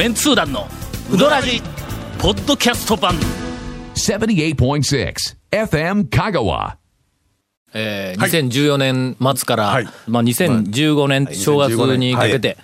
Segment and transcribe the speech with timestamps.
[0.00, 0.66] メンツー団の
[1.12, 1.60] ウドラジ
[2.18, 3.14] ポッドキャスト版。
[3.96, 5.14] 78.6
[5.50, 6.76] FM Kagawa.
[7.74, 9.88] えー、2014年末から、はい。
[10.06, 12.56] まあ、2015年正月にかけて、はい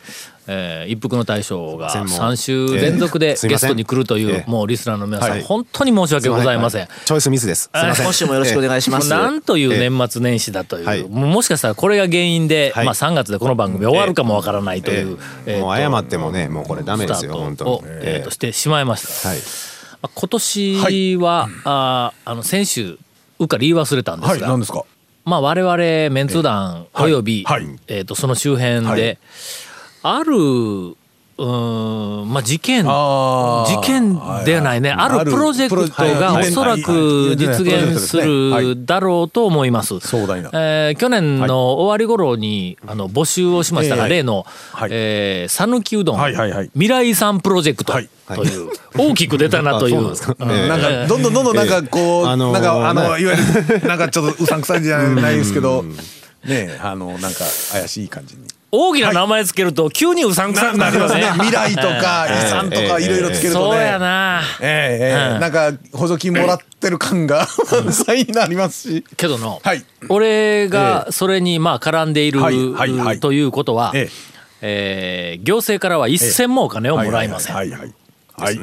[0.48, 4.50] えー一服の大将が全問3週連続でゲストに来るという、えー。
[4.50, 5.42] もうリスナーの皆さん、はい。
[5.42, 6.88] 本当に申し訳ございません。
[7.04, 7.62] チョイスミスです。
[7.62, 8.06] すみません。
[8.06, 9.08] 今週もよろしくお願いします。
[9.08, 12.84] なんという年末年始だという、はいもしかしたらこれが原因で、はい。
[12.84, 19.28] まあ、3月でこの番組終わるかもわからないという、ええもう謝ってもね、もうこれダメですよ、本当えーとしてしまいました。
[19.30, 19.38] はい。
[19.38, 22.98] まあ今年は、あーあの先週
[23.38, 24.84] うっかり言い忘れたんですはい、ですか？
[25.24, 26.42] まあ、我々メンツー。
[26.42, 27.64] 団および、はい。
[27.66, 29.18] はいえー、とその周辺で、
[30.08, 30.96] ある
[31.38, 34.14] うーんまあ事件事件
[34.46, 40.00] ではないね、あるプロジェクトがおそらく実現するだろうと思います。
[40.00, 44.90] 壮大なえー去年の終わり頃にあの募集をしましたが、ええ例のはい。
[44.92, 46.70] えー讃岐、うどん、はいはいはい。
[46.72, 48.04] 未来遺産プロジェクトとはい。
[48.04, 48.08] い
[48.56, 50.12] う、大きく出たなという。
[50.12, 51.06] あそうなんですか。
[51.06, 53.08] どんどんどんどんなんかこう、あのーなんかあの、ね。
[53.08, 55.84] いわゆるなんかちょっとうさんくさいじゃないですけど
[56.46, 58.42] ねあのなんか怪しい感じに。
[58.72, 61.22] 大きな名前つけると急にうさんくさくなりますね。
[61.34, 64.42] 未来とか 遺産とかいろいろつけるとそうやねな。
[64.60, 67.46] ええなんか補助金もらってる感が
[67.90, 69.04] 際になりますし。
[69.16, 69.84] けどの、はい。
[70.08, 72.40] 俺がそれにまあ絡んでいる、
[73.20, 74.10] ということは、え
[74.60, 75.38] え。
[75.38, 77.54] ー行政からは一銭もお金をもらいません。
[77.54, 77.92] はいはいはい
[78.38, 78.58] はい。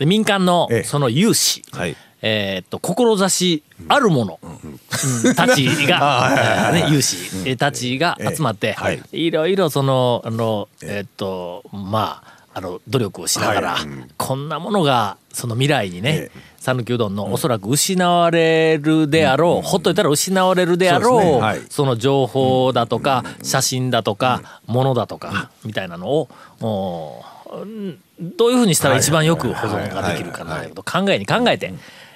[0.00, 0.06] ね。
[0.06, 0.82] 民間のええ。
[0.82, 5.34] その有志、はいえーっと志ある者、うん。
[5.34, 9.02] たちが、ね、有志たちが集まって、はい。
[9.12, 13.88] いろいろそのあのえーっとまああの努力をしながら、はい。
[14.16, 16.56] こんなものがその未来にねええ。
[16.66, 26.28] 讃岐うどんのおそらく失われるであろう、ほっといたら失われるであろうその情報だとか写真だとかものだとかみたいなのを
[26.60, 31.72] どういうふうにしたら一番よく保存ができるかなということを考えに考えて、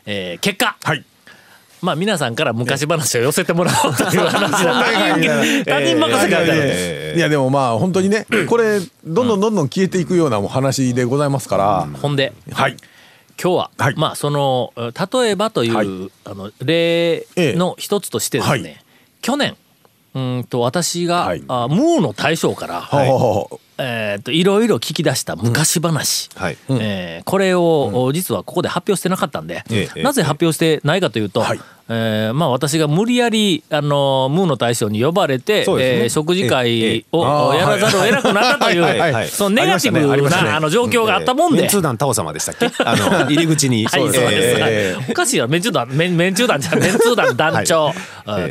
[0.06, 1.04] えー結果、はい。
[1.82, 4.84] まあ皆さんから昔話を寄せてもらおうという話だ。
[5.64, 11.88] 他人任せかいやでもまあ本当にね これどんどんどんどん消えていくようなお話でございますから。
[12.00, 12.32] ほんで。
[12.52, 12.76] はい。
[13.42, 13.94] 今日は、はい。
[13.96, 15.86] まあその例えばという、はい。
[16.24, 18.84] あの例の一つとしてですね、はい。
[19.22, 19.56] 去年
[20.14, 21.42] うんと私が、はい。
[21.48, 23.60] あムーの大将から、ほうほうほ
[24.10, 26.56] えー、といろいろ聞き出した昔話、はい。
[26.68, 30.02] えーこれを、実はここで発表してなかったんで、ええ。
[30.02, 31.60] なぜ発表してないかというと、はい
[31.92, 35.74] えーまあ、私が無理やりあのムーの大将に呼ばれて、ね。
[35.80, 41.62] えー食事会をええやらざるを得なくなったという、そのネガティブなあの状況があったもんで。
[41.62, 42.70] メンツー団タオ様でしたっけ？
[42.84, 43.86] あの、 入り口に。
[43.86, 44.22] はい、そうです。
[44.60, 47.92] えおかしいよ、メンチュー団、メン、メンチュー団じゃん、メンツー団団長、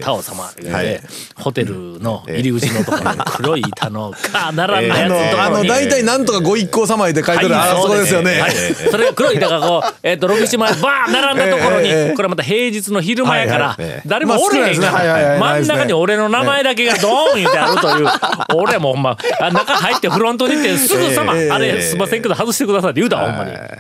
[0.02, 0.50] タオ様。
[0.62, 1.02] で、はい。
[1.36, 5.64] ホテルの入り口のところに黒い板のか並んだやつのとこあの。
[5.64, 8.40] 大体なんとかご一行様へって書いてるあそこですよね。
[8.40, 18.08] はい、それが黒い板がこう、えっ、と、6、7枚バーン並んだところに、これまた平日の昼前やから、誰もおれへんから、はい真ん中に俺の名前だけがドーン言ってあるという、
[18.56, 23.52] 俺はもうほんま、あ中入ってフロントに行ってすぐさま、ええあれすいませんけど外してくださいって言うたわ、ほんまに。
[23.52, 23.78] え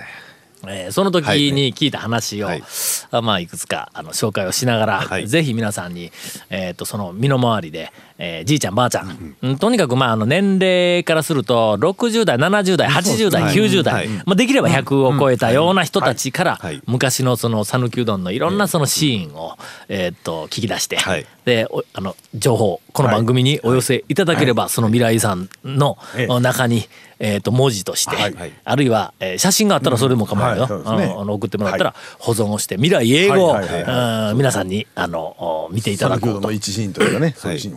[0.89, 2.63] ーその時はいに聞いた話を、はい。
[3.11, 5.27] あまあいくつかあの紹介をしながら、はい。
[5.27, 6.11] ぜひ皆さんに、
[6.49, 14.07] えー、とその身の回りで、えーじいちゃんばあちゃん、うんとにかくまああの年齢からすると60代70代80代、90代、はい。
[14.09, 16.81] まあ、できれば100を超えたような人たちから、はい。
[16.85, 19.57] 昔のその讃岐うどんのいろんなそのシーンを、
[19.87, 21.25] えー、と聞き出して、はい。
[21.45, 26.39] でおあの情報この番組にお寄せいただければ、その未来遺産のええ。
[26.39, 26.87] 中に、
[27.19, 28.53] えー、と文字として、はい。
[28.63, 30.59] あるいは、えー写真があったらそれでも構わない。
[30.59, 33.59] よ、あの送ってもらったら保存をして未来英語を
[34.35, 35.19] 皆さんにあの
[35.67, 36.47] お見ていただ讃岐うこうと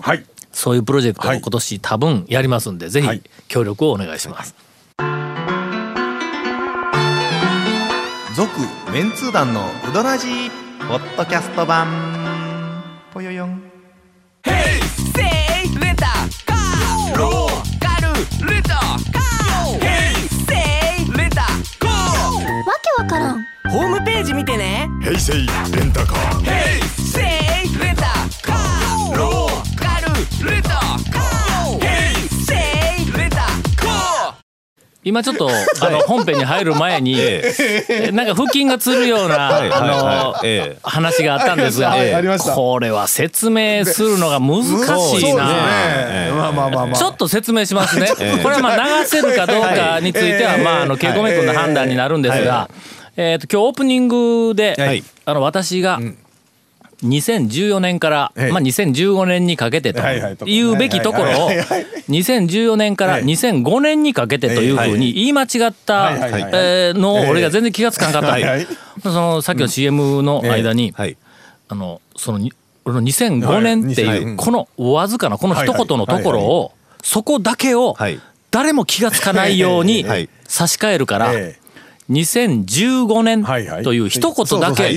[0.00, 1.40] はいそういうプロジェクトをはい。
[1.40, 3.22] 今年多分やりますんで、ぜひはい。
[3.48, 4.54] 協力をお願いします。
[8.34, 8.50] 続
[8.92, 10.50] メンツー団のウドラジー
[10.88, 11.86] ポッドキャスト版。
[13.12, 13.62] ぽよよん。
[22.64, 23.44] わけわからん。
[23.70, 24.88] ホームページ見てね。
[25.02, 26.44] 平成レンタカー。
[26.44, 27.01] せい
[35.04, 41.94] 今ちょっとあの本編に入る前に、えなんか腹筋がつるような、あの話があったんですが、
[42.54, 45.44] これは説明するのが難しいな。
[46.32, 46.94] まあまあまあまあ。
[46.94, 48.08] ちょっと説明しますね。
[48.42, 52.68] これはまあ流せるかどうかについては、まあ、あの、ケイコメ君の判断になるんですが、
[53.16, 55.02] えっと、今日オープニングで、はい。
[55.24, 55.98] あの、私が、
[57.04, 58.52] 2014年から、ええ。
[58.52, 66.10] まあ、2015年にかけてとはいうべきところをはいはいはい2014年からはい2005年にかけてというふうに言い間違った
[66.94, 67.30] のをええ。
[67.30, 71.16] 俺が全然気がつかなかった、そのさっきの CM の間に、はい。
[71.68, 72.52] あのそのに
[72.84, 74.34] 俺の2005年ってはいい。
[74.34, 76.72] うこのわずかなこの一言のところを
[77.02, 78.20] そこだけをはい。
[78.52, 81.58] 誰も気がつかないようにはい差し替えるからえ
[82.12, 83.44] 2015年
[83.82, 84.94] という一言だけ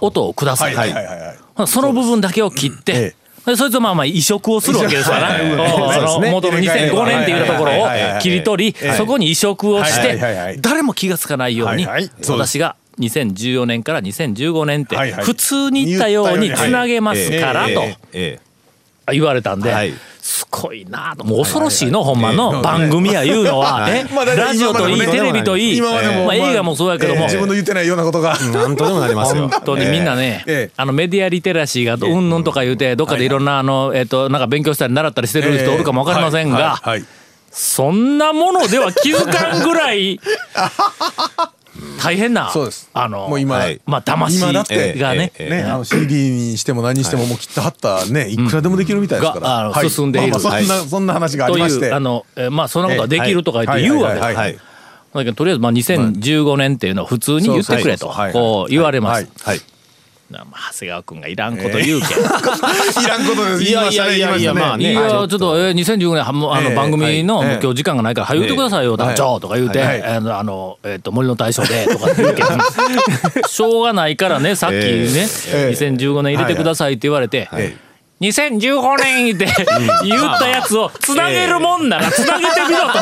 [0.00, 0.74] 音をください。
[0.74, 7.88] はいはいその部分だけを切っえてでそいつはまあまあ移植をするわけですからその元の2005年っていうところを
[8.20, 8.92] 切り取りええ。
[8.94, 17.82] そこに移植をして誰も気がつかないように私が2014年から2015年って普通に言ったようにつなげますからと。
[18.12, 18.49] ええ
[19.12, 19.94] 言われたんではい。
[20.20, 21.24] すごいなと。
[21.24, 23.88] もう恐ろしいのほんまの番組やいうのは。
[23.90, 25.76] え まあ大体ラジオといいテレビといい。
[25.78, 25.98] 今ま
[26.30, 27.20] あ映画もそうやけども。
[27.20, 28.38] ええ自分の言ってないようなことが。
[28.38, 29.48] なんとでもなりますよ。
[29.52, 36.80] 本当にみんなね、ええあのメディアリテラシーがうんぬんとか言うてどっかでいろんなあのえっとなんか勉強したり習ったりしてる人おるかもわかりませんが、
[37.50, 40.20] そんなものでは気づかんぐらい
[42.02, 42.90] 大変なそうです。
[42.92, 43.80] あのもう今はい。
[43.86, 45.50] まあ騙今だってしがね、ええ。
[45.50, 49.90] ね、あの CD にしても何にしてももう切ったはったねいくらでもできるみたいですから、があのはい。
[49.90, 50.32] 進んでいる。
[50.32, 51.86] まあまあそんな、そんな話がありとまして。
[51.86, 54.36] いうあの、えーまあそんなことはできるとか言って言うわけです。
[54.36, 54.58] はい。
[55.14, 59.28] だけどとりあえずまあ2015年っていうのを普通に言ってくれとこう言われます。
[59.42, 59.60] はい
[60.30, 62.18] 長谷川君がいらんこと言うけん。
[63.04, 63.62] いらんことです。
[63.64, 64.92] いやいやいやいやまあね。
[64.92, 65.58] いやちょっと。
[65.58, 68.96] えー2015年はもうあのええ番組の今日時間がないから早言ってくださいよ。
[68.96, 72.48] 団長とか言うてはいあのあのえっと森の大将でとか言うけど
[73.48, 77.74] しょうがないからねさっきねええ2015年入れてくださいって言われてえ
[78.20, 79.46] 2015年って
[80.04, 82.98] 言ったやつをつなげるもんならつなげてみろと。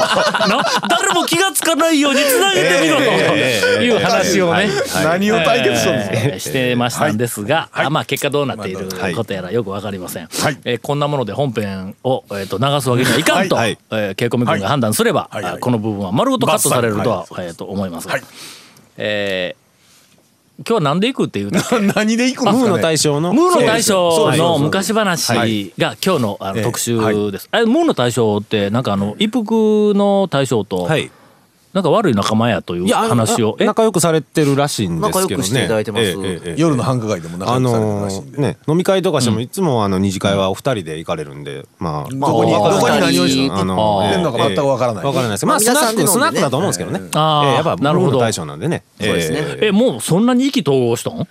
[0.48, 3.02] な誰も気がつかないようにつなげてみろと。
[3.02, 4.68] いう話をね。
[5.02, 7.86] 何を対決するんですか、えーしてましたんですが、はい。
[7.86, 8.72] あまあ結果どうなってい。
[8.72, 9.14] るはい。
[9.14, 10.58] ことやらよくわかりません、はい。
[10.64, 13.24] えーこんなもので本編を、えー、と流すわけにはい。
[13.24, 13.76] かんと、はい。
[13.90, 15.28] えー、ケイコミ君が判断すれば、
[15.60, 17.90] この部分は丸ごとカットされるとは、えー、と思い。
[17.90, 18.22] ますが、はい。
[18.98, 19.67] えー
[20.58, 21.58] 今日は何で行くっていうと
[21.94, 22.58] 何で行くんですかね？
[22.58, 23.32] ムーの大将の。
[23.32, 27.48] ムーの大将の昔話が今日のあのええ特集です。
[27.52, 31.10] あれムーの大将ってなんかあの一服の大将とはい
[31.74, 33.56] なんか悪い仲間やという話を。
[33.60, 35.22] あ仲良くされてるらしいんですけどね。
[35.22, 36.04] 仲良くしていただいてます。
[36.04, 44.22] ええええええ夜の繁華街でも仲あ良くされてるのらしいんで、ーね飲み会とかしてもいつもあの二次会はお二人で行かれるんでまあどこにどこに何をしあのあー。
[44.22, 45.04] のか全くわからない。
[45.04, 47.00] わからないですまあス皆ナックスナックだと思うんですけどね。
[47.14, 47.48] あー。
[47.48, 48.18] ええやっぱなるほど。
[48.18, 48.82] 大将なんでね。
[49.00, 49.38] そうですね。
[49.40, 51.28] えええもうそんなに意気投合したん？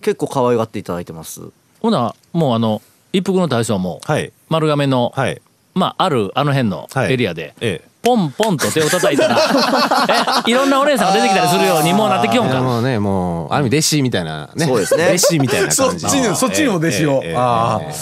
[0.00, 1.42] 結構可愛がっていただいてます。
[1.80, 2.80] ほなもうあの
[3.12, 4.32] 一服の大将もはい。
[4.48, 5.42] 丸亀の、はい。
[5.74, 7.12] まああるあの辺のはい。
[7.12, 9.38] エリアで、ええポンポンと手を叩いたら
[10.46, 12.60] えいろんなお姉さんが出てきたりするようにもうなってきよんか。
[12.60, 14.66] もうねもうある意味弟子みたいなね。
[14.66, 15.06] そうですね。
[15.10, 17.92] 弟子みたいなそっ感じちにそっちにも弟子を、ええええああええ、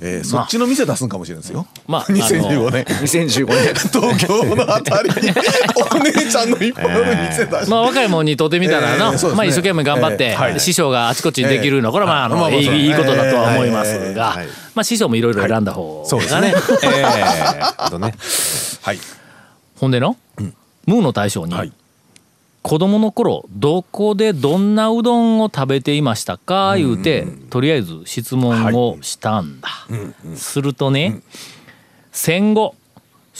[0.00, 2.84] えーそっちの店出すんかもしれないですよ、まあ2015年。
[2.84, 3.74] 2015年。
[3.74, 5.32] 東京のあたりに
[5.90, 9.34] お姉ちゃんの一本の店出して、まあ若いもんにとってみたらな、ええそうですね。
[9.34, 10.60] まあ一生懸命頑張って、ええはい。
[10.60, 14.48] 師匠があちこちにできるのはこれはまああの、まあいいいいことだとは思いますが、ええはい。
[14.74, 16.54] まあ師匠もいろいろ選んだ方がね、そうですね。
[16.84, 17.04] ええ
[17.76, 18.14] あとね。
[18.82, 18.98] はい
[19.78, 20.16] ほんでの、
[20.86, 21.72] ムーの大将に、はい。
[22.62, 29.68] 子供の頃どこでどんなうどんを食べていましたか言うて、とりあえず質問をしたんだ、
[30.34, 31.20] するとね、
[32.10, 32.74] 戦後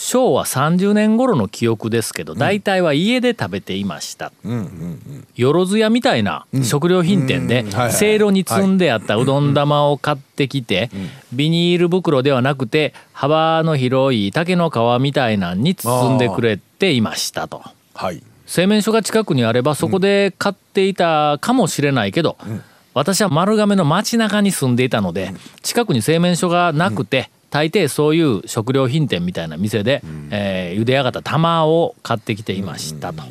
[0.01, 4.31] 昭和30年頃の記憶ですけど大体は家で食べていました、
[5.35, 10.89] よろずやみたいな食料品店でせいろに積んであったうどん玉を買ってきて
[11.33, 17.61] ビニール袋ではなくて幅の広い竹の皮みたいなんに包んでくれていましたと。
[17.93, 18.23] はい。
[18.45, 22.37] 製麺所が近くにあればそこで買っていたかもしれないけど、
[22.93, 33.23] 私は丸亀の街中に住んでいたので近くに製麺所がなくて、大抵そういう食料品店みたいな店で、えー茹で上がった玉を買ってきていましたと。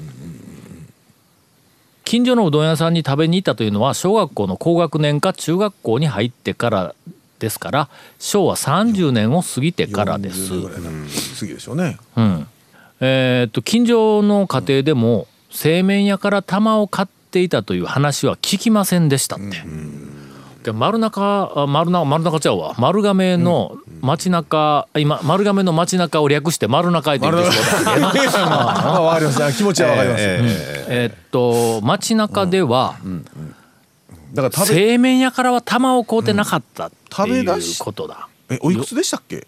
[2.04, 6.94] 近所のうどん屋さんに食べに行ったというのは小学校の高学年か中学校に入ってから
[7.38, 10.52] ですから昭和30年を過ぎてからです。
[10.54, 10.88] 40ぐらいな
[11.36, 11.98] 次でしょうね。
[12.16, 12.46] うん。
[13.00, 19.44] えーっと近所の家庭でも製麺屋から玉を買っていたという話は聞きませんでしたって。
[19.44, 20.07] で丸中
[20.68, 21.90] あ丸中丸
[22.24, 22.74] 中ちゃうわ。
[22.78, 32.96] 丸亀の街中今丸亀の街中を略して丸中へと言ってしまったんだけどかりま気持ちはわかります、ええーっと街中では
[34.34, 38.28] だから製麺屋からは玉を買うてなかったっていうことだ。
[38.50, 39.46] えおいくつでしたっけ？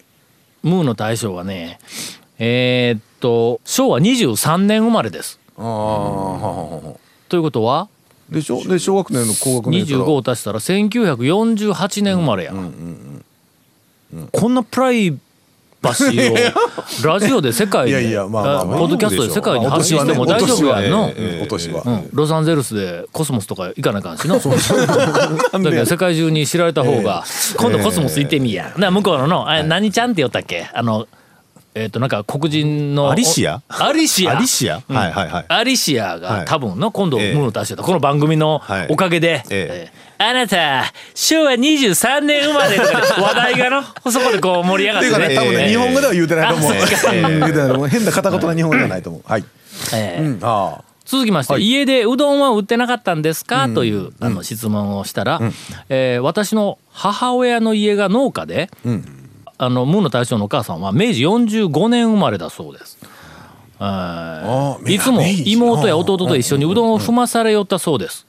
[0.63, 1.79] ムーの大将はね
[2.39, 5.39] えーっと昭和23年生まれです。
[5.57, 6.95] ああはははは
[7.29, 7.87] ということは
[8.31, 8.63] でしょ？
[8.63, 12.53] で小学年の高学年やったら25を足したら1948年生まれや、
[14.31, 15.17] こんなプライ
[15.81, 16.35] バシーを
[17.03, 21.11] ラジオで世界でいやポッドキャストで世界に発信しても大丈夫やんの、
[22.13, 24.37] ロサンゼルスでコスモスとか行かなあかんしな。
[24.37, 24.49] だけ
[25.75, 27.23] ど世界中に知られた方が、
[27.57, 28.73] 今度コスモス行ってみや。
[28.77, 30.69] な向こうのの、あ何ちゃんって言ったっけ？
[30.71, 31.07] あの、
[31.73, 33.11] えっ、と、なんか黒人の。
[33.11, 33.61] アリシア？
[33.69, 34.37] アリシア。
[34.37, 34.81] アリシア？
[34.87, 35.45] はいはいはい。
[35.47, 38.87] アリシアがはい多分の今度ええムーの出してたこの番組のはい。
[38.89, 39.91] おかげで、ええ。
[39.97, 40.83] ーあなた
[41.15, 45.27] 昭和23年生まれ話題がの そこでこう盛り上がってね。
[45.29, 45.69] ね、多分ね、ええ。
[45.69, 46.71] 日本語では言うてないと思う。
[46.71, 47.11] あそうか。
[47.11, 47.87] 言うてないと思う。
[47.87, 49.21] 変な片言な日本語ではないと思う。
[49.25, 49.43] はい。
[49.93, 50.83] えーうん、ああ。
[51.05, 55.41] 続きまして、家でうどんは売ってなかったんですか、というあの質問をしたら、
[55.89, 58.69] えー私の母親の家が農家で、
[59.61, 62.97] あのムーの大将のお母さんは明治45年生まれだそうです。
[64.87, 68.25] いつも妹や弟と一緒にうどんを踏まされよったそうです。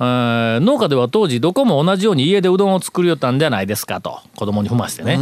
[0.00, 4.20] 農家では当時どこも同じように家でうどんを作りよったんじゃないですかと。
[4.34, 5.18] 子供に踏ましてね、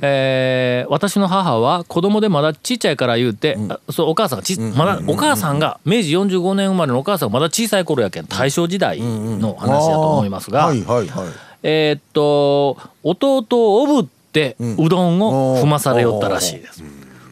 [0.00, 10.72] えー私の母は子供でまだちっちゃいから言うて、あそうお母さんがち、まだお母さんが明治45年生まれのお母さんがまだ小さい頃やけん大正時代の話だと思いますが。
[11.62, 16.82] えーっと弟をおぶってうどんを踏まされよったらしいです。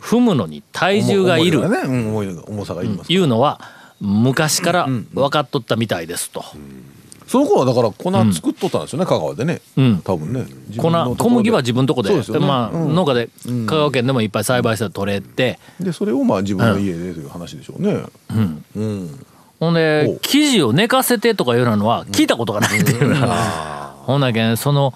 [0.00, 1.60] 踏むのに体重がいる。
[1.60, 3.02] 重いよね。
[3.08, 3.60] いうのは
[4.00, 6.44] 昔から分かっとったみたいですと。
[7.26, 9.60] その頃はだから粉作っとったんですよね、香川でね。
[9.80, 10.02] ん。
[10.02, 10.46] 多分ね。
[10.68, 12.12] 自粉小麦は自分のとこで。
[12.12, 12.38] ね。
[12.40, 12.94] まあ、うん。
[12.94, 13.28] 農家で
[13.66, 18.02] 香川県でもいっぱい栽培して取れて、で、それをまあ自分の家でという話でしょうね。
[18.30, 18.64] うん。
[19.60, 24.92] ほんおで生地を寝かせてとかいうのは聞いたことがないっていうな、ほんだけんその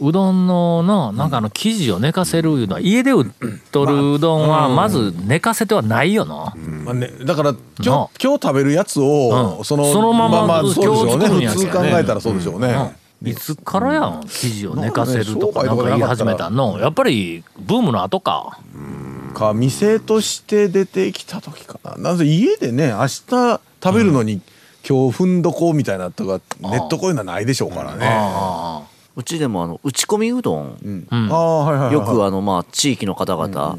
[0.00, 2.74] うどんののなんかあの生地を寝かせるいうの。
[2.74, 3.30] は家で売っ
[3.72, 9.64] とるうどんはまず寝かせてはないよな、まあね、だから今日な今日食べるやつを、うん。
[9.64, 11.66] そのそのままああそうでしょう今日作るんやけんね。
[11.66, 16.78] 普通考えたらそうでしょうね、いつからやん生地を寝かせるとかなんか言い始めたの。
[16.78, 18.58] やっぱりブームの後か。
[19.34, 21.96] か店として出てきた時かな。
[21.96, 24.40] なぜ家でね明日食べるのに、
[24.86, 28.06] 今日ふんどこみたいなとかネットこういうのはないでしょうからね。
[28.10, 28.82] あ
[29.16, 30.78] うちでもあの打ち込みうどん。
[31.90, 33.78] よくあのまあ地域の方々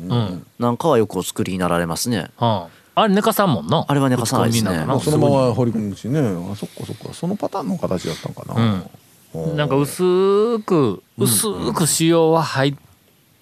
[0.60, 2.29] なんかはよくお作りになられますね。
[2.41, 2.63] うん。
[2.96, 3.86] あれ寝かさんもんな。
[3.88, 4.72] あれは寝かさないですね。
[5.01, 6.20] そのまま掘り込むしね。
[6.20, 7.13] あそっかそっか。
[7.13, 8.84] そのパターンの形だったんかな、
[9.34, 9.56] うん。
[9.56, 12.75] なんか薄く薄く塩は入っ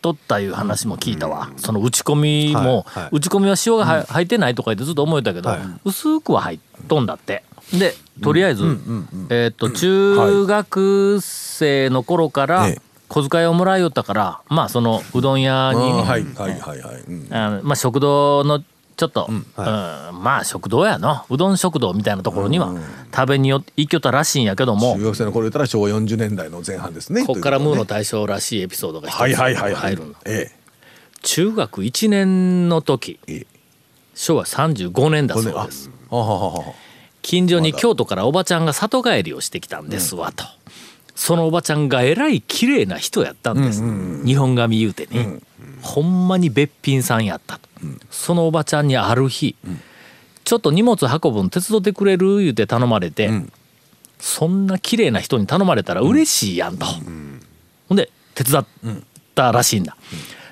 [0.08, 3.10] とったいう話も聞いたわ、その打ち込みも、はいはい。
[3.14, 5.60] 打ち込みは塩がは入ってないとか言ってずっと思えたけど、はい。
[5.86, 7.44] 薄くは入っとんだって。
[7.74, 8.64] でとりあえず、
[9.30, 15.94] えーっと中学生の頃からええ小遣いをもらいよったからまあそのうどん屋に、
[17.64, 18.64] まあ、食堂の
[18.98, 21.24] ちょっと、うんまあ食堂やの。
[21.30, 22.74] うどん食堂みたいなところには
[23.16, 29.98] 食べによ行きよったらしいんやけども、中学生の頃言ったら昭和40年代の前半ですねこっからムーの大将らしいエピソードが一つはいはいはいはい。
[31.22, 33.36] 中学1年の時ええ。
[33.38, 33.58] え
[34.18, 35.92] 昭和35年だそうあです
[37.22, 40.46] 近所に京都からおばちゃんが里帰りをしてきたんですわと、
[41.14, 43.84] そのおばちゃんがえらい綺麗な人やったんです、
[44.26, 45.40] 日本髪言うてね、
[45.82, 47.67] ほんまにべっぴんさんやったと、
[48.10, 49.56] そのおばちゃんにある日、
[50.44, 52.40] ちょっと荷物運ぶの手伝ってくれる？
[52.40, 53.30] 言うて頼まれて、
[54.20, 58.66] そんな綺麗な人に頼まれたら嬉しいやんと、ほんで手伝っ
[59.36, 59.98] たらしいんだ、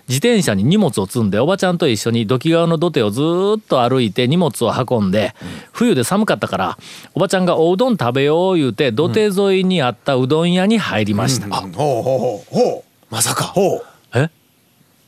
[0.08, 5.34] 自転車に荷物を積んでおばちゃんと一緒に土器川の土手をずーっと歩いて荷物を運んで、
[5.72, 6.78] 冬で寒かったから
[7.14, 12.54] おばちゃんがおうどん食べよう言うて土手沿いにあったうどん屋に入りました、ほうほうほう。
[12.54, 12.84] ほう。
[13.10, 13.46] まさか。
[13.46, 13.86] ほう。
[14.14, 14.30] え？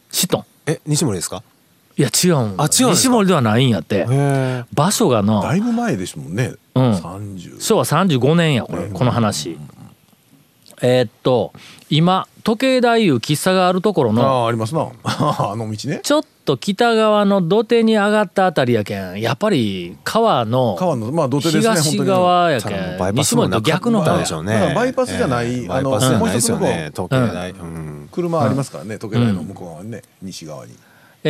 [0.09, 0.45] 知っとん？
[0.65, 1.43] え西森ですか？
[1.97, 4.05] いや違うんあ違うん西森ではないんやって。
[4.07, 5.41] へ場所がな。
[5.41, 6.91] だいぶ前ですもんね、うん。
[6.93, 9.57] 30昭和35年やこれこの話。
[10.81, 11.53] えーっと
[11.89, 14.87] 今時計台いう喫茶があるところあのあありますな。
[15.03, 16.01] あの道ね。
[16.03, 24.17] ちょっと北側の土手に上がったあたりやけんやっぱり川の川のまあ土手ですね東側やけん西森ともなかった逆の方や。
[24.19, 27.51] でしょうねだからバイパスじゃないええあのバイパスじゃないですよもうね一時計台。
[27.51, 28.09] うん。
[28.11, 30.73] 車ありますからね時計台の向こう側にね、西側に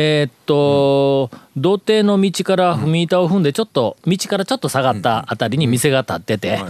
[0.00, 6.60] えーっと、土手の道から踏み板を踏んでちょっと道からちょっと下がったあたりに店が建ってて、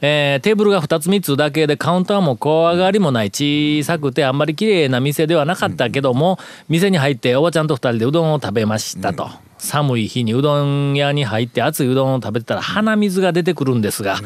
[0.00, 6.38] えーテーブルが2つ3つだけでカウンターも小上がりもない小さくてあんまり綺麗な店ではなかったけども、
[6.70, 9.28] 店に入っておばちゃんと2人でうどんを食べましたと、
[9.58, 14.18] 寒い日にうどん屋に入って熱いうどんを食べてたら鼻水が出てくるんですが、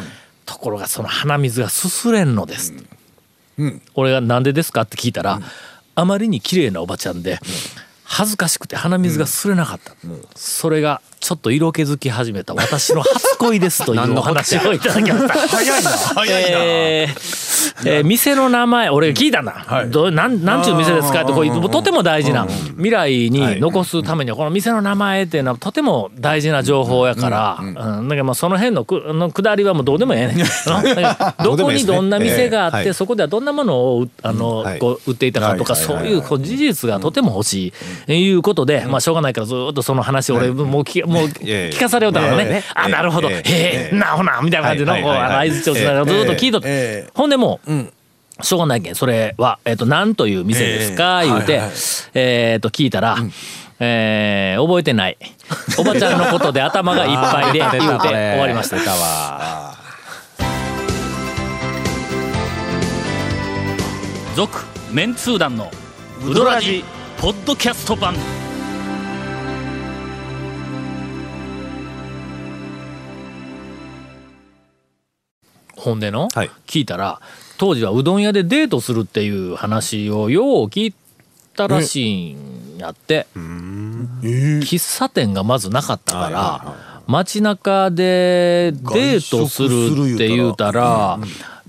[0.46, 2.72] ところがその鼻水がすすれんのです、
[3.96, 5.40] 俺が「なんでですか?」って聞いたら、
[5.96, 7.40] あまりに綺麗なおばちゃんで、
[8.14, 9.94] 恥ずかしくて鼻水がすれなかった、
[10.36, 15.34] それがちょっと色気づき始めた私の初恋ですというお話をいただきました。
[15.48, 15.90] 早いな。
[15.90, 17.52] 早いな、えー
[17.84, 19.90] えー店の名前俺が聞いたんだ、はい。
[19.90, 27.74] どうなんなんちゅう店ですかってこうとても大事な未来に残すためにはこの店の名前っていうのはとても大事な情報やから、うん。
[27.74, 30.36] だからまあその辺のくの下りはもうどうでもええねん。
[31.44, 34.78] どこにどんな店があって、そこではどんなものをうあの、はい。
[34.78, 37.72] こう売っていたかとか、はいそういうこう事実がとても欲しい、
[38.06, 42.62] えいうことで、まあしょうがないからずっとその話を俺もう聞もう 聞かされよったのね、ええ。
[42.74, 43.36] あなるほど、ええ。
[43.36, 43.96] へえええ。
[43.96, 47.10] なほなみたいな感じの合図をしながらずっと聞いとって、ええ。
[47.14, 47.72] ほんでもう、
[48.44, 48.94] しょうがないけん。
[48.94, 51.70] それは、えっと何という店ですか、言うて、はいはい
[52.14, 53.16] えっと聞いたら、
[53.80, 55.16] えー覚えてない。
[55.78, 58.76] おばちゃんのことで頭がいっぱいで 言うて終わりました。
[58.76, 59.74] 出たわ。
[64.34, 65.70] 続メンツー団の
[66.26, 66.84] ウドラジ
[67.18, 68.14] ポッドキャスト版
[75.82, 76.50] ほんでの、はい。
[76.66, 77.20] 聞いたら
[77.58, 80.94] 当時はうどん屋でデートするっていう話をよう聞い
[81.56, 83.26] たらしいんやって。
[83.34, 91.18] 喫茶店がまずなかったから街中でデートするって言うたら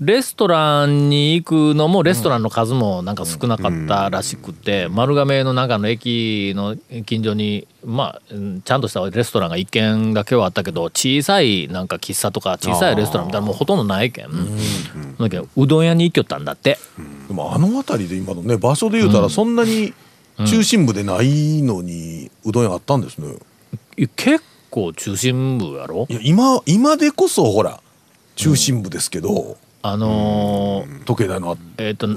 [0.04, 14.28] レストランに行くのもレストランの数もなんか少なかったらしくて丸亀の中の駅の近所にまあうんちゃんとしたレストランが一軒だけはあったけど小さいなんか喫茶とか小さいレストランみたいなのもうほとんどないけん。
[15.18, 16.78] だけどうどん屋に行きよったんだって。
[17.28, 19.94] でもあの辺りで今のね場所で言うたらそんなに
[20.46, 23.36] 中心部でないのにうどん屋あったんですね、
[23.96, 26.06] い結構中心部やろ？
[26.10, 27.80] いや今今でこそほら
[28.34, 29.56] 中心部ですけど、
[29.86, 32.08] あのー時計台のあえっ、と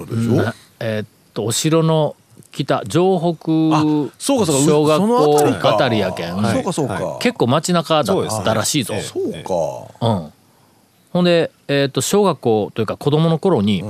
[0.79, 2.15] えっ、とお城の
[2.53, 3.83] 北城北あ
[4.17, 4.63] そうかそうか。
[4.63, 8.93] 小学校あたりやけん、そうかそうか、は結構街中だったらしいぞ。
[9.01, 10.33] そうか、うん、
[11.11, 13.83] ほんで、えっと小学校というか子供の頃に、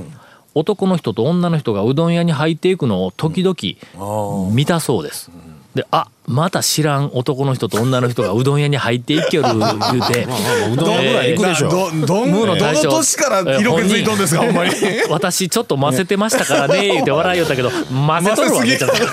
[0.55, 5.29] 男の人と女の人がうどん屋に入っていくのを時々見たそうです。
[5.77, 10.27] であまた知らん男の人と女の人がうどん屋に入っていきよる言うて。
[10.73, 14.71] うどんぐらい行くでしょどどんのど大将の年から色気づいとんですかほんまに。
[15.09, 19.05] 私ちょっと混ぜてましたからね 言うて笑いよったけど混ぜとるわめちゃくちゃ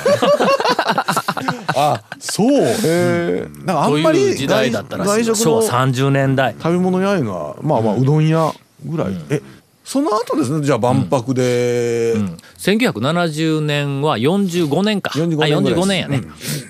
[1.77, 2.51] あそう。
[2.51, 3.77] へえなん。
[3.77, 6.55] かあとんまりいう時代だったらしい昭和の30年代。
[6.59, 8.53] 食べ物屋いうのはまあまあうどん屋
[8.85, 9.41] ぐらい、え
[9.85, 12.15] その後ですねじゃあ万博で、
[12.59, 15.11] 1970年は45年か。
[15.11, 15.75] 45年ぐあらいです。
[15.75, 16.21] 45年やね、う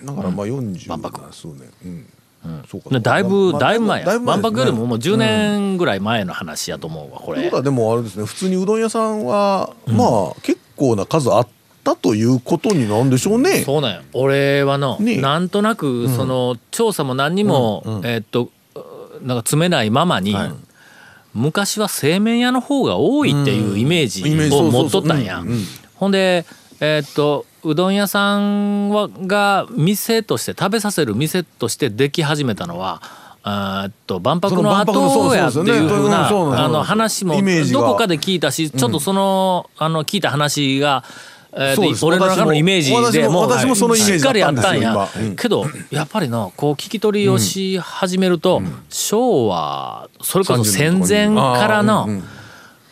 [0.02, 0.06] ん。
[0.06, 1.32] だからまあ40万博。
[1.32, 2.06] 数年。
[2.44, 2.90] うん、そうか。
[2.90, 4.18] でだいぶまあだいぶ前や。
[4.18, 7.38] 万博よりももう10うん年ぐらい前の話やと思うわこれ。
[7.38, 10.04] ということはでもあれですね普通にうどん屋さんは、ま
[10.36, 11.48] あ結構な数あっ
[11.84, 13.62] たということになんでしょうね。
[13.62, 14.02] そうなんや。
[14.12, 15.20] 俺はの、ね。
[15.20, 18.50] なんとなくその調査も何にも、えーっと
[19.22, 20.36] なんか詰めないままに、
[21.34, 24.22] 昔は製麺屋の方が多いっていうイメージ
[24.54, 25.42] を持っとったんや。
[25.94, 26.46] ほんで
[26.80, 33.00] えーっとうどん屋さんはが店として食べさせる店としてでき始めたのは
[33.42, 37.34] あと万博の後やっていうふうなあの話も
[37.72, 41.04] どこかで聞いたしちょっとそのあの聞いた話が
[41.56, 45.08] え俺の中のイメージで私ももう私もそのイメージしっかりやったんや。
[45.36, 52.08] けどやっぱりなこう聞き取りをし始めると、昭和それこそ戦前からの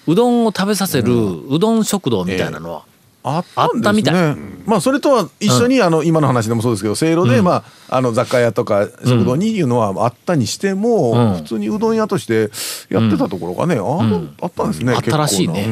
[0.06, 1.12] うどんを食べさせる
[1.48, 2.84] うどん食堂みたいなのは、
[3.24, 3.44] あっ
[3.82, 4.36] たみたい。
[4.66, 11.36] まあそれとは一緒に、あの今の話でもそうですけどせいろで、まああの雑貨屋とか食堂にいうのはあったにしても、うん。
[11.38, 12.50] 普通にうどん屋として
[12.88, 15.66] やってたところがね、あのあったんですね、あったらしいね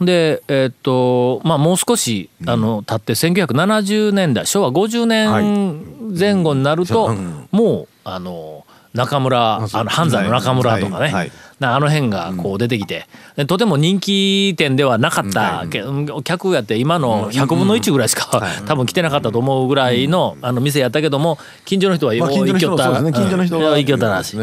[0.00, 7.48] でえーっとまあもう少しあの経って1970年代昭和50年前後になると、うん。
[7.50, 11.12] もうあの中村あの半山の中村とかね、はい。
[11.12, 11.32] はい。
[11.60, 15.84] なあの辺がこう出てきて、でとても人気店ではなかった、け
[16.24, 24.38] 客やって今の100分の1ぐらいしか、 多分来てなかったと思うぐらいの,、あの店やったけども近所の人はようまあ近所の人行きよった近所の人がうん行きよったらしい。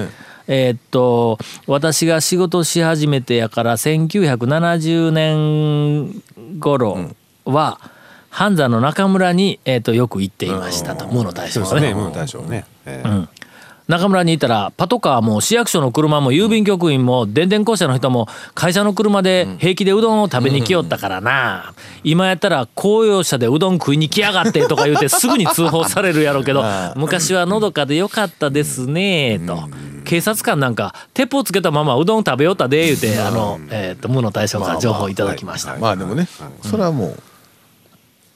[0.48, 6.24] えーっと私が仕事し始めてやから1970年
[6.60, 6.98] 頃
[7.46, 7.80] は、
[8.30, 11.70] 半山の中村に、えーっとよく行っていましたと、無の大将がね。
[11.70, 12.66] そうですね、もう大将ね。
[12.86, 13.37] ええ
[13.88, 21.74] 中村にいたらパトカーも市役所の車も郵便局員も電電公社の人も会社の車で平気でうどんを食べに来よったからな。
[22.04, 26.64] 今やったら公用車でうどん食いに来やがってとか言うてすぐに通報されるやろうけど
[26.98, 29.58] 昔はのどかでよかったですねと。
[30.04, 35.76] 警察官なんか鉄砲つけたままうどん食べよったで言うてあのえーと無の大将から情報いただきました。
[35.78, 36.28] まあでもね、
[36.62, 37.24] それはもう。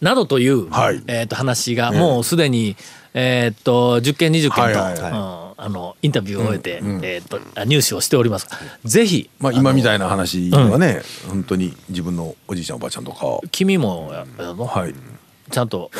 [0.01, 1.01] などという、はい。
[1.07, 2.75] えー、と話がもうすでに、
[3.13, 8.47] えー、と10件20件と、あのインタビューを終えて、えー、とあ入手をしております。
[8.83, 13.39] ぜひ、まあ今みたいな話はね、本当に自分のおじいちゃんおばあちゃんとか。
[13.51, 14.95] 君もややのはい。
[15.51, 15.91] ちゃんと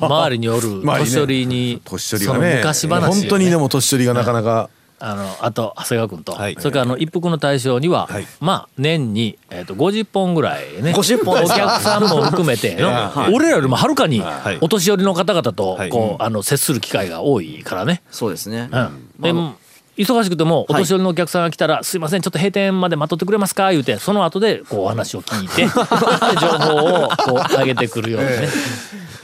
[0.00, 2.56] 周りにおる 年寄りにその年寄りがね。
[2.56, 3.20] 昔話をね。
[3.20, 4.68] 本当にでも年寄りがなかなか、
[5.04, 6.56] あのあと長谷川君と、はい。
[6.58, 8.26] それからあの一服の大将には、はい。
[8.40, 12.90] まあ年に、えー、と50本ぐらいね50本お客さんも含めて の、
[13.32, 14.22] 俺らよりもはるかにい。
[14.62, 15.90] お年寄りの方々とはい。
[15.90, 18.02] こう、あの接する機会が多いからね。
[18.10, 18.70] そうですね。
[18.72, 19.10] うん。
[19.20, 19.56] でも
[19.96, 25.68] 忙しくてもお年寄りのお客さんが来たら「すいませんちょっと閉店まで待っとってくれますか?」言うてその後でこうお話を聞いてで
[26.40, 28.48] 情報をこう上げてくるようにね。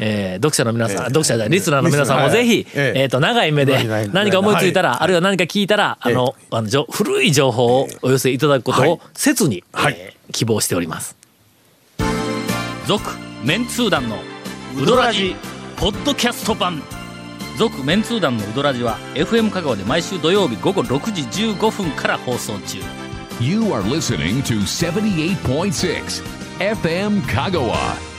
[0.00, 11.16] えー読者の皆さん、読者じゃないリスナーの皆さんもぜひ、えええー、と長い目で何か思いついたら、あるいは何か聞いたら、あのあのじょ古い情報をお寄せいただくことを切に、えー希望しております。
[12.86, 13.02] 続
[13.44, 14.16] メンツー団の
[14.80, 15.34] ウドラジ
[15.76, 16.82] ポッドキャスト版。
[17.58, 22.78] 続メンツー団のウドラジは FM 香川で毎週土曜日午後6時15分から放送中。
[23.40, 26.22] You are listening to 78.6
[26.58, 28.09] FM Kagawa.